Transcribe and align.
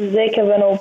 ازيك 0.00 0.38
يا 0.38 0.42
بنوب؟ 0.42 0.78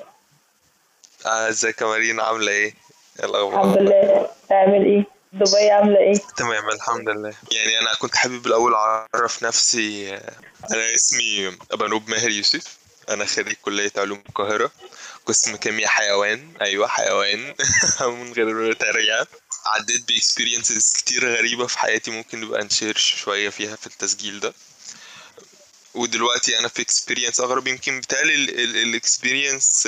آه، 1.26 1.50
ازيك 1.50 1.82
يا 1.82 1.86
مارينا؟ 1.88 2.24
عاملة 2.24 2.52
إيه؟ 2.52 2.74
إيه 3.20 3.26
الحمد 3.26 3.36
الأخبار؟ 3.36 3.80
لله. 3.82 4.30
تعمل 4.50 4.86
إيه؟ 4.86 5.06
دبي 5.34 5.72
عاملة 5.72 6.00
إيه؟ 6.00 6.14
تمام 6.38 6.70
الحمد 6.70 7.10
لله. 7.10 7.34
يعني 7.52 7.80
أنا 7.80 7.94
كنت 7.96 8.16
حابب 8.16 8.48
الأول 8.48 8.74
أعرف 8.74 9.44
نفسي 9.44 10.14
آه، 10.16 10.34
أنا 10.72 10.94
اسمي 10.96 11.58
أبانوب 11.72 12.10
ماهر 12.10 12.30
يوسف. 12.30 12.78
أنا 13.10 13.26
خريج 13.26 13.56
كلية 13.62 13.92
علوم 13.98 14.24
القاهرة. 14.30 14.72
قسم 15.26 15.56
كيمياء 15.56 15.90
حيوان. 15.90 16.54
أيوة 16.62 16.88
حيوان. 16.88 17.54
من 18.02 18.34
غير 18.34 18.74
تريقة. 18.74 19.28
عديت 19.66 20.08
بإكسبيرينسز 20.08 20.94
كتير 20.98 21.36
غريبة 21.38 21.68
في 21.68 21.80
حياتي 21.80 22.12
ممكن 22.12 22.42
نبقى 22.42 22.64
نشير 22.64 22.98
شوية 22.98 23.50
فيها 23.50 23.76
في 23.76 23.88
التسجيل 23.88 24.40
ده. 24.40 24.54
ودلوقتي 25.94 26.60
أنا 26.60 26.68
في 26.68 26.82
experience 26.82 27.40
أغرب 27.40 27.68
يمكن 27.68 28.00
بتهيألي 28.00 28.36
ال 28.84 28.93
experience 28.93 29.88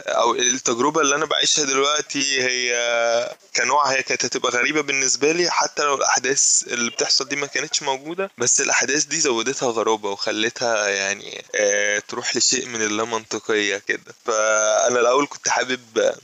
أو 0.00 0.34
التجربة 0.34 1.00
اللي 1.00 1.14
أنا 1.14 1.24
بعيشها 1.24 1.64
دلوقتي 1.64 2.42
هي 2.42 3.36
كنوع 3.56 3.92
هي 3.92 4.02
كانت 4.02 4.24
هتبقى 4.24 4.52
غريبة 4.52 4.80
بالنسبة 4.80 5.32
لي 5.32 5.50
حتى 5.50 5.82
لو 5.82 5.94
الأحداث 5.94 6.62
اللي 6.66 6.90
بتحصل 6.90 7.28
دي 7.28 7.36
ما 7.36 7.46
كانتش 7.46 7.82
موجودة 7.82 8.30
بس 8.38 8.60
الأحداث 8.60 9.04
دي 9.04 9.20
زودتها 9.20 9.70
غرابة 9.70 10.10
وخلتها 10.10 10.88
يعني 10.88 11.44
آه، 11.54 11.98
تروح 11.98 12.36
لشيء 12.36 12.66
من 12.66 12.82
اللامنطقية 12.82 13.76
كده. 13.78 14.14
فأنا 14.26 15.00
الأول 15.00 15.26
كنت 15.26 15.48
حابب 15.48 16.14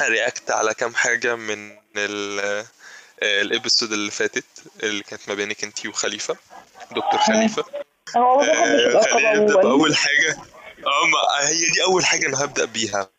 react 0.00 0.50
على 0.50 0.74
كام 0.74 0.94
حاجة 0.94 1.34
من 1.34 1.70
ال 1.96 2.40
آه، 3.22 3.42
ال 3.42 3.48
episode 3.48 3.92
اللي 3.92 4.10
فاتت 4.10 4.44
اللي 4.82 5.02
كانت 5.02 5.22
ما 5.28 5.34
بينك 5.34 5.64
أنتي 5.64 5.88
وخليفة 5.88 6.36
دكتور 6.90 7.20
خليفة. 7.26 7.64
هو 8.16 8.40
ما 8.40 8.52
بحبش 8.52 9.06
آه، 9.06 9.38
بأول 9.62 9.96
حاجة. 9.96 10.38
آه 10.86 11.40
هي 11.42 11.70
دي 11.70 11.82
أول 11.82 12.06
حاجة 12.06 12.26
أنا 12.26 12.44
هبدأ 12.44 12.64
بيها. 12.64 13.10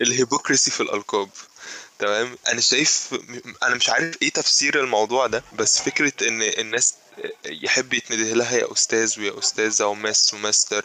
ال 0.00 0.07
hypocrisy 0.07 0.70
في 0.70 0.80
الألقاب. 0.80 1.30
تمام؟ 1.98 2.38
أنا 2.48 2.60
شايف 2.60 3.14
أنا 3.62 3.74
مش 3.74 3.88
عارف 3.88 4.22
إيه 4.22 4.30
تفسير 4.30 4.80
الموضوع 4.80 5.26
ده 5.26 5.44
بس 5.52 5.82
فكرة 5.82 6.28
إن 6.28 6.42
الناس 6.42 6.94
يحب 7.44 7.94
يتنده 7.94 8.34
لها 8.34 8.56
يا 8.58 8.72
أستاذ 8.72 9.20
ويا 9.20 9.38
أستاذة 9.38 9.84
ومس 9.84 10.34
ومستر 10.34 10.84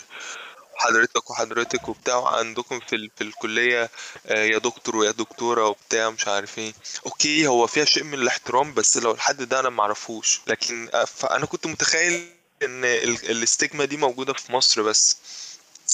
حضرتك 0.75 1.29
وحضرتك 1.29 1.89
وبتاع 1.89 2.27
عندكم 2.27 2.79
في 2.79 2.95
ال... 2.95 3.11
في 3.15 3.23
الكلية 3.23 3.89
آه، 4.27 4.43
يا 4.43 4.57
دكتور 4.57 4.95
ويا 4.95 5.11
دكتورة 5.11 5.67
وبتاع 5.67 6.09
مش 6.09 6.27
عارف 6.27 6.57
إيه. 6.57 6.73
أوكي 7.05 7.47
هو 7.47 7.67
فيها 7.67 7.85
شيء 7.85 8.03
من 8.03 8.13
الاحترام 8.13 8.73
بس 8.73 8.97
لو 8.97 9.11
الحد 9.11 9.43
ده 9.43 9.59
أنا 9.59 9.69
معرفوش. 9.69 10.41
لكن 10.47 10.89
آه، 10.93 11.05
فأنا 11.05 11.45
كنت 11.45 11.67
متخيل 11.67 12.29
إن 12.63 12.85
ال- 12.85 13.31
الاستجمة 13.31 13.85
دي 13.85 13.97
موجودة 13.97 14.33
في 14.33 14.51
مصر 14.51 14.81
بس. 14.81 15.17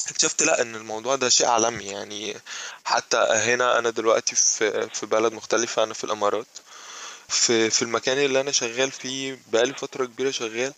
اكتشفت 0.10 0.44
لأ 0.44 0.62
إن 0.62 0.76
الموضوع 0.76 1.16
ده 1.16 1.30
شيء 1.30 1.48
عالمي. 1.48 1.86
يعني 1.86 2.36
حتى 2.86 3.18
هنا 3.18 3.80
أنا 3.80 3.90
دلوقتي 3.90 4.36
في 4.36 4.90
في 4.94 5.06
بلد 5.06 5.34
مختلفة 5.34 5.84
أنا 5.84 5.94
في 5.94 6.04
الإمارات. 6.04 6.48
في 7.30 7.70
في 7.70 7.82
المكان 7.82 8.18
اللي 8.18 8.42
أنا 8.42 8.52
شغال 8.52 8.92
فيه 8.92 9.40
بقالي 9.52 9.74
فترة 9.74 10.06
كبيرة 10.06 10.32
شغال 10.32 10.74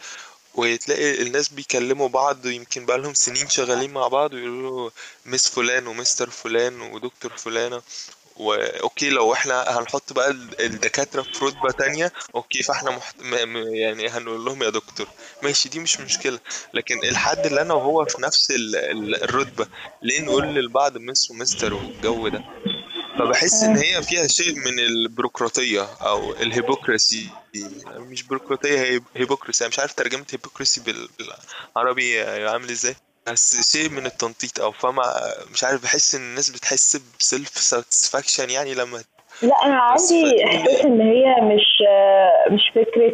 وتلاقي 0.55 1.21
الناس 1.21 1.49
بيكلموا 1.49 2.07
بعض 2.09 2.45
يمكن 2.45 2.85
بقالهم 2.85 3.13
سنين 3.13 3.49
شغالين 3.49 3.91
مع 3.93 4.07
بعض 4.07 4.33
ويقولوا 4.33 4.89
مس 5.25 5.47
فلان 5.47 5.87
ومستر 5.87 6.29
فلان 6.29 6.81
ودكتور 6.81 7.37
فلانة. 7.37 7.81
و 8.39 8.53
okay 8.53 9.09
لو 9.09 9.33
إحنا 9.33 9.61
هنحط 9.79 10.13
بقى 10.13 10.29
ال- 10.31 10.61
الدكاترة 10.61 11.21
في 11.21 11.45
رتبة 11.45 11.71
تانية 11.71 12.11
okay 12.35 12.63
فإحنا 12.63 12.91
محت... 12.91 13.21
م... 13.21 13.57
يعني 13.57 14.09
هنقول 14.09 14.45
لهم 14.45 14.63
يا 14.63 14.69
دكتور. 14.69 15.07
ماشي 15.41 15.69
دي 15.69 15.79
مش 15.79 15.99
مشكلة. 15.99 16.39
لكن 16.73 16.95
الحد 17.03 17.45
اللي 17.45 17.61
أنا 17.61 17.73
وهو 17.73 18.05
في 18.05 18.21
نفس 18.21 18.51
ال... 18.51 18.75
ال- 18.75 19.23
الرتبة 19.23 19.67
ليه 20.01 20.21
نقول 20.21 20.43
للبعض 20.55 20.97
مس 20.97 21.31
ومستر 21.31 21.73
والجو 21.73 22.27
ده؟ 22.27 22.41
فبحس 23.19 23.63
إن 23.63 23.75
هي 23.77 24.01
فيها 24.01 24.27
شيء 24.27 24.55
من 24.55 24.79
البيروقراطية 24.79 25.81
أو 26.01 26.33
ال 26.33 26.42
hypocrisy. 26.42 27.29
مش 27.97 28.23
بيروقراطية 28.23 28.79
هي 28.81 28.99
hypocrisy. 29.15 29.63
أنا 29.63 29.69
مش 29.69 29.79
عارف 29.79 29.93
ترجمة 29.93 30.25
hypocrisy 30.31 30.81
بال... 30.81 31.09
بالعربي 31.75 32.21
عامل 32.21 32.69
إزاي. 32.69 32.95
بس 33.31 33.71
شيء 33.71 33.89
من 33.89 34.05
التنطيط 34.05 34.59
أو 34.59 34.71
فما 34.71 35.33
مش 35.51 35.63
عارف 35.63 35.83
بحس 35.83 36.15
إن 36.15 36.21
الناس 36.21 36.49
بتحس 36.49 36.97
ب 37.19 37.27
self 37.27 37.57
satisfaction 37.57 38.49
يعني 38.49 38.73
لما 38.73 39.03
لا 39.41 39.93
بس 39.95 40.11
عندي 40.11 40.31
فدي 40.31 40.45
إحساس 40.45 40.85
إن 40.85 41.01
هي 41.01 41.35
مش 41.41 41.83
مش 42.51 42.61
فكرة 42.75 43.13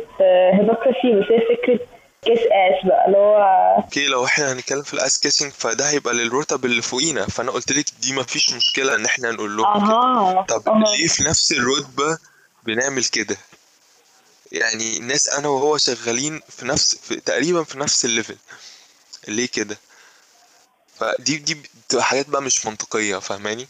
hypocrisy 0.54 1.12
بس 1.20 1.26
هي 1.32 1.56
فكرة 1.58 1.80
kiss 2.26 2.40
ass 2.40 2.86
بقى 2.86 3.06
اللي 3.08 3.18
هو 3.18 3.38
okay 3.78 4.08
لو 4.08 4.26
إحنا 4.26 4.54
هنتكلم 4.54 4.84
في 4.84 4.94
ال 4.94 5.00
ass 5.00 5.20
kissing 5.20 5.52
فده 5.52 5.90
هيبقى 5.90 6.14
للرتب 6.14 6.66
اللي 6.66 6.82
فوقينا. 6.82 7.26
فأنا 7.26 7.52
قلت 7.52 7.72
لك 7.72 7.86
دي 8.02 8.14
مفيش 8.14 8.54
مشكلة 8.54 8.96
إن 8.96 9.06
إحنا 9.06 9.32
نقول 9.32 9.58
لهم 9.58 9.86
كده. 9.86 9.94
أها 9.96 10.42
طب 10.50 10.70
أها. 10.70 10.96
ليه 10.98 11.08
في 11.08 11.24
نفس 11.24 11.52
الرتبة 11.52 12.18
بنعمل 12.64 13.06
كده؟ 13.06 13.38
يعني 14.52 14.98
الناس 14.98 15.30
أنا 15.30 15.48
وهو 15.48 15.78
شغالين 15.78 16.42
في 16.50 16.66
نفس 16.66 16.96
في 16.96 17.16
تقريبا 17.16 17.64
في 17.64 17.80
نفس 17.80 18.06
ال 18.06 18.11
level 18.11 18.36
ليه 19.28 19.48
كده؟ 19.48 19.78
فدي 21.00 21.38
دي 21.38 21.54
بتبقى 21.88 22.04
حاجات 22.06 22.28
بقى 22.30 22.42
مش 22.42 22.66
منطقية 22.66 23.18
فاهماني. 23.18 23.68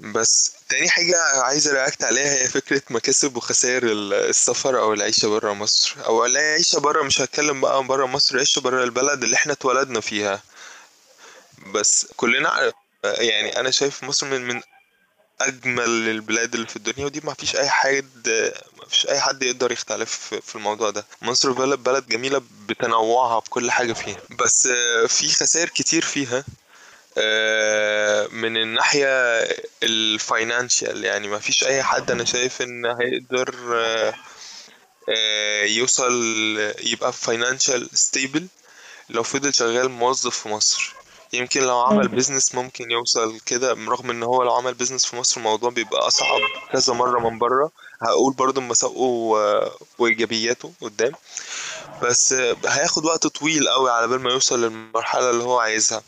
بس 0.00 0.52
تاني 0.68 0.88
حاجة 0.88 1.16
عايز 1.42 1.68
react 1.68 2.04
عليها 2.04 2.32
هي 2.42 2.48
فكرة 2.48 2.82
مكاسب 2.90 3.36
وخسائر 3.36 3.82
ال- 3.84 4.14
السفر 4.14 4.78
أو 4.78 4.92
العيشة 4.92 5.28
برا 5.28 5.52
مصر. 5.54 5.96
أو 6.06 6.26
لا 6.26 6.40
عيشة 6.40 6.78
برا 6.80 7.02
مش 7.02 7.20
هتكلم 7.20 7.60
بقى 7.60 7.84
برا 7.84 8.06
مصر 8.06 8.38
عيشة 8.38 8.60
برا 8.60 8.84
البلد 8.84 9.22
اللي 9.22 9.36
إحنا 9.36 9.52
اتولدنا 9.52 10.00
فيها. 10.00 10.42
بس 11.66 12.06
كلنا 12.16 12.72
يعني 13.04 13.60
أنا 13.60 13.70
شايف 13.70 14.04
مصر 14.04 14.26
من 14.26 14.48
من 14.48 14.60
أجمل 15.40 15.84
البلاد 15.84 16.54
اللي 16.54 16.66
في 16.66 16.76
الدنيا 16.76 17.06
ودي 17.06 17.20
ما 17.24 17.34
فيش 17.34 17.56
أي 17.56 17.68
حد 17.70 18.28
ما 18.78 18.86
فيش 18.88 19.06
أي 19.06 19.20
حد 19.20 19.42
يقدر 19.42 19.72
يختلف 19.72 20.34
في 20.42 20.56
الموضوع 20.56 20.90
ده. 20.90 21.06
مصر 21.22 21.52
بلد 21.52 21.78
بلد 21.78 22.06
جميلة 22.08 22.42
بتنوعها 22.68 23.40
في 23.40 23.50
كل 23.50 23.70
حاجة 23.70 23.92
فيها. 23.92 24.20
بس 24.30 24.66
آه، 24.66 25.06
في 25.06 25.28
خسائر 25.28 25.68
كتير 25.68 26.02
فيها 26.04 26.44
آه، 27.18 28.26
من 28.26 28.56
الناحية 28.56 29.08
ال 29.82 29.93
financial. 29.93 31.04
يعني 31.04 31.28
ما 31.28 31.38
فيش 31.38 31.64
أي 31.64 31.82
حد 31.82 32.10
أنا 32.10 32.24
شايف 32.24 32.62
إن 32.62 32.86
هيقدر 32.86 33.54
آه، 35.08 35.64
يوصل 35.64 36.12
يبقى 36.82 37.12
financial 37.12 37.88
stable 37.94 38.46
لو 39.10 39.22
فضل 39.22 39.54
شغال 39.54 39.88
موظف 39.90 40.38
في 40.38 40.48
مصر. 40.48 40.94
يمكن 41.32 41.60
لو 41.62 41.80
عمل. 41.80 42.08
business 42.08 42.54
ممكن 42.54 42.90
يوصل 42.90 43.40
كده 43.40 43.72
رغم 43.72 44.10
إن 44.10 44.22
هو 44.22 44.42
لو 44.42 44.52
عمل 44.54 44.74
business 44.74 45.06
في 45.06 45.16
مصر 45.16 45.36
الموضوع 45.36 45.70
بيبقى 45.70 46.06
أصعب 46.06 46.40
كذا 46.72 46.92
مرة 46.94 47.30
من 47.30 47.38
بره. 47.38 47.70
هقول 48.02 48.32
برضو 48.32 48.60
مساوئه 48.60 48.96
و- 48.98 49.70
وإيجابياته 49.98 50.72
قدام. 50.80 51.12
بس 52.02 52.32
آه، 52.32 52.56
هياخد 52.66 53.04
وقت 53.04 53.26
طويل 53.26 53.68
قوي 53.68 53.90
على 53.90 54.08
بال 54.08 54.20
ما 54.20 54.30
يوصل 54.32 54.60
للمرحلة 54.62 55.30
اللي 55.30 55.44
هو 55.44 55.58
عايزها. 55.58 56.02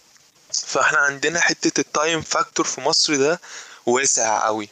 فإحنا 0.67 0.99
عندنا 0.99 1.41
حتة 1.41 1.81
ال 1.81 1.89
time 1.89 2.21
factor 2.23 2.67
في 2.67 2.81
مصر 2.81 3.17
ده 3.17 3.41
واسع 3.87 4.45
قوي 4.47 4.69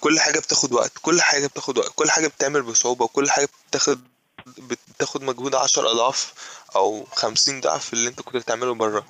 كل 0.00 0.20
حاجة 0.20 0.38
بتاخد 0.38 0.72
وقت 0.72 0.92
كل 1.02 1.22
حاجة 1.22 1.46
بتاخد 1.46 1.78
وقت 1.78 1.92
كل 1.96 2.10
حاجة 2.10 2.26
بتعمل 2.28 2.62
بصعوبة 2.62 3.04
وكل 3.04 3.30
حاجة 3.30 3.48
بتاخد 3.70 4.00
بتاخد 4.88 5.22
مجهود 5.22 5.54
عشر 5.54 5.90
أضعاف 5.90 6.32
أو 6.76 7.04
خمسين 7.12 7.60
ضعف 7.60 7.92
اللي 7.92 8.08
أنت 8.08 8.20
كنت 8.20 8.36
بتعمله 8.36 8.74
بره. 8.74 9.02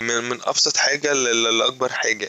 من 0.00 0.30
من 0.30 0.36
أبسط 0.46 0.76
حاجة 0.76 1.12
ل- 1.12 1.42
ل- 1.44 1.58
لأكبر 1.58 1.88
حاجة. 1.88 2.28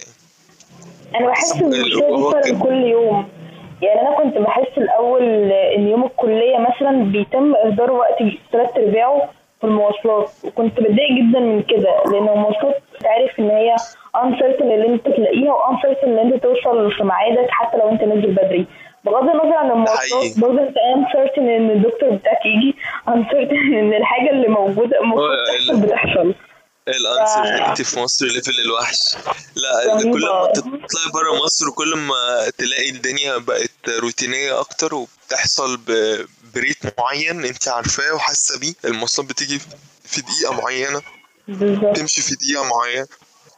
يعني 1.14 1.26
أنا 1.26 1.28
بحس 1.28 1.52
إن 1.52 1.74
المشكلة 1.74 2.42
دي 2.42 2.60
كل 2.60 2.84
يوم. 2.84 3.30
يعني 3.82 4.02
أنا 4.02 4.18
كنت 4.18 4.38
بحس 4.38 4.78
الأول 4.78 5.24
إن 5.52 5.88
يوم 5.88 6.04
الكلية 6.04 6.58
مثلا 6.58 7.04
بيتم 7.04 7.56
اهدار 7.56 7.92
وقت 7.92 8.18
ثلاث 8.52 8.70
أرباعه 8.78 9.30
في 9.62 9.68
المواصلات 9.68 10.30
وكنت 10.44 10.74
بتضايق 10.80 11.12
جدا 11.12 11.40
من 11.40 11.62
كده 11.64 12.04
لأن 12.12 12.30
المواصلات 12.30 12.82
عارف 13.06 13.40
إن 13.40 13.50
هي 13.50 13.76
uncertain 14.16 14.62
اللي 14.62 14.88
أنت 14.88 15.06
تلاقيها 15.06 15.54
و 15.54 15.60
uncertain 15.60 16.04
إن 16.04 16.20
أنت 16.20 16.44
توصل 16.44 16.92
في 16.98 17.04
ميعادك 17.04 17.48
حتى 17.50 17.78
لو 17.78 17.90
أنت 17.90 18.02
نازل 18.02 18.32
بدري. 18.32 18.66
بغض 19.06 19.30
النظر 19.30 19.54
عن 19.58 19.72
المواصلات 19.72 20.40
برضه 20.40 20.62
انت 20.62 20.76
uncertain 20.78 21.40
إن 21.40 21.70
الدكتور 21.72 22.10
بتاعك 22.10 22.40
يجي. 22.46 22.76
Uncertain 23.08 23.74
إن 23.80 23.94
الحاجة 23.94 24.30
اللي 24.32 24.48
موجودة 24.48 25.00
المفروض 25.02 25.30
تحصل 25.48 25.80
بتحصل. 25.82 26.34
ال 26.88 26.96
uncertainty 26.96 27.84
في 27.84 28.00
مصر 28.00 28.26
level 28.26 28.60
الوحش. 28.66 29.16
لا 29.56 29.96
ال- 29.96 30.12
كل 30.14 30.22
ما 30.22 30.52
تطلعي 30.56 31.12
بره 31.14 31.44
مصر 31.46 31.70
كل 31.76 31.96
ما 31.98 32.50
تلاقي 32.58 32.90
الدنيا 32.90 33.38
بقت 33.38 33.72
روتينية 33.90 34.60
أكتر 34.60 34.96
وبتحصل 34.96 35.78
ب 36.56 36.60
rate 36.60 36.78
معين 37.00 37.46
أنت 37.46 37.68
عارفاه 37.68 38.14
وحاسة 38.16 38.60
بيه 38.60 38.74
المواصلات 38.86 39.30
بتيجي 39.30 39.60
في 40.04 40.22
دقيقة 40.22 40.62
معينة 40.62 41.02
بالظبط. 41.48 41.96
تمشي 41.98 42.22
في 42.22 42.36
دقيقة 42.36 42.64
معينة. 42.64 43.08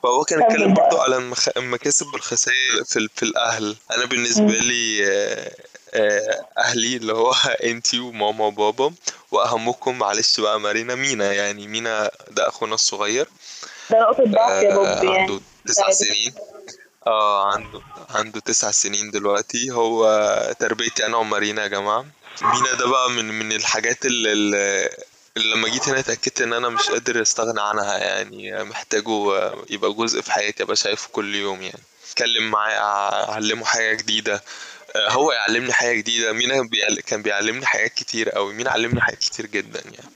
فهو 0.08 0.24
كان 0.24 0.42
اتكلم 0.44 0.74
بقى. 0.74 0.90
على. 1.04 1.34
المكاسب 1.58 2.06
والخسائر 2.14 2.84
في 2.86 3.00
ال... 3.00 3.10
في 3.16 3.24
الأهل. 3.24 3.76
أنا 3.92 4.06
بالنسبة 4.06 4.44
مم. 4.44 4.52
لي 4.52 5.08
آه، 5.08 5.52
آه، 5.94 6.46
أهلي 6.58 6.96
اللي 6.98 7.14
هو 7.14 7.34
أنتي 7.72 8.00
وماما 8.00 8.46
وبابا 8.46 8.94
وأهمكم 9.32 9.98
معلش 10.00 10.40
بقى 10.40 10.60
مارينا 10.60 10.96
مينا 10.96 11.34
يعني 11.34 11.68
مينا 11.68 12.12
ده 12.32 12.48
أخونا 12.48 12.76
الصغير. 12.76 13.28
ده 13.90 14.00
نقطة 14.00 14.24
ضعف 14.24 14.64
يا 14.64 14.72
آه، 14.72 14.76
بوب 14.76 14.86
يعني. 14.86 15.20
عنده 15.20 15.40
تسع 15.68 15.92
سنين. 15.92 16.34
آه 17.08 17.46
عنده 17.54 17.82
عنده 18.10 18.40
تسع 18.40 18.72
سنين 18.72 19.12
دلوقتي. 19.12 19.72
هو 19.72 20.04
تربيتي 20.60 21.06
أنا 21.06 21.18
ومارينا 21.18 21.64
يا 21.64 21.68
جماعة. 21.68 22.06
مينا 22.42 22.74
ده 22.74 22.88
بقى 22.88 23.10
من 23.10 23.40
من 23.40 23.52
الحاجات 23.52 24.06
اللي, 24.06 24.32
اللي 24.32 24.90
لما 25.38 25.70
جيت 25.70 25.90
هنا 25.90 26.00
اتأكدت 26.00 26.42
إن 26.42 26.54
أنا 26.54 26.70
مش 26.70 26.90
قادر 26.90 27.22
أستغنى 27.22 27.62
عنها 27.62 27.98
يعني 27.98 28.64
محتاجه 28.64 29.52
يبقى 29.70 29.94
جزء 29.94 30.22
في 30.22 30.32
حياتي 30.32 30.64
أبقى 30.64 30.76
شايفه 30.76 31.10
كل 31.12 31.36
يوم 31.36 31.62
يعني. 31.62 31.80
أتكلم 32.10 32.52
معاه 32.52 32.80
أعلمه 33.32 33.66
حاجة 33.66 33.94
جديدة. 33.94 34.44
آه، 34.96 35.10
هو 35.12 35.32
يعلمني 35.32 35.74
حاجة 35.74 35.94
جديدة. 35.98 36.32
مينا 36.34 36.62
بيعل- 36.62 37.00
كان 37.00 37.22
بيعلمني 37.22 37.66
حاجات 37.66 37.94
كتير 37.94 38.30
قوي 38.30 38.54
مين 38.54 38.68
علمني 38.68 39.02
حاجات 39.02 39.20
كتير 39.20 39.46
جدا 39.46 39.82
يعني. 39.86 40.10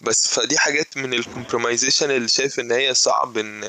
بس 0.00 0.28
فدي 0.28 0.58
حاجات 0.58 0.96
من 0.96 1.14
الكومبرومايزيشن 1.14 2.10
اللي 2.10 2.28
شايف 2.28 2.60
إن 2.60 2.72
هي 2.72 2.94
صعب 2.94 3.38
إن 3.38 3.64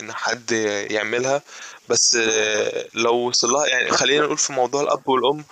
إن 0.00 0.12
حد 0.12 0.50
يعملها. 0.90 1.42
بس 1.88 2.18
لو 2.94 3.14
وصل 3.14 3.50
لها 3.50 3.66
يعني 3.66 3.90
خلينا 3.90 4.24
نقول 4.24 4.38
في 4.38 4.52
موضوع 4.52 4.82
الأب 4.82 5.08
والأم 5.08 5.44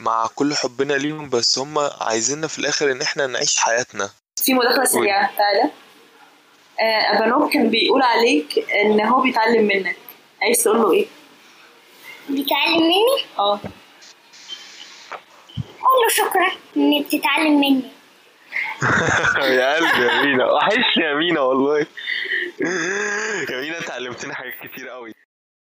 مع 0.00 0.26
كل 0.34 0.54
حبنا 0.54 0.92
ليهم 0.94 1.28
بس 1.28 1.58
هم 1.58 1.78
عايزيننا 2.00 2.46
في 2.46 2.58
الآخر 2.58 2.92
إن 2.92 3.02
إحنا 3.02 3.26
نعيش 3.26 3.58
حياتنا. 3.58 4.10
في 4.44 4.54
مداخلة 4.54 4.84
سريعة 4.84 5.36
تعالى. 5.36 5.70
آه، 6.80 7.16
أبانوب 7.16 7.50
كان 7.52 7.70
بيقول 7.70 8.02
عليك 8.02 8.58
إن 8.70 9.00
هو 9.00 9.20
بيتعلم 9.20 9.66
منك. 9.66 9.96
عايز 10.42 10.64
تقول 10.64 10.78
له 10.82 10.92
إيه؟ 10.92 11.06
بيتعلم 12.28 12.82
مني؟ 12.82 13.24
آه. 13.38 13.60
أقول 15.82 16.02
له 16.02 16.08
شكرا 16.10 16.50
اني 16.76 17.02
بتتعلم 17.02 17.60
مني. 17.60 17.82
يا 19.58 19.74
قلبي 19.74 20.06
يا 20.06 20.22
مينا. 20.22 20.52
وحشني 20.52 21.04
يا 21.04 21.14
مينا 21.14 21.40
والله. 21.40 21.78
يا 23.50 23.60
مينا 23.60 23.78
أنت 23.78 23.90
علمتني 23.90 24.34
حاجات 24.34 24.52
كتير 24.62 24.88
قوي. 24.88 25.12